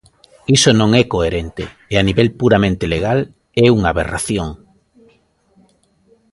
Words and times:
Iso 0.57 0.71
non 0.79 0.89
é 1.01 1.03
coherente 1.13 1.63
e 1.91 1.93
a 1.97 2.05
nivel 2.09 2.27
puramente 2.41 2.85
legal 2.95 3.19
é 3.65 3.67
unha 3.77 3.89
aberración. 3.91 4.49